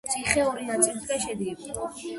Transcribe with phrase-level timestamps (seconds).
[0.11, 1.89] ციხე ორი ნაწილისაგან შედგება.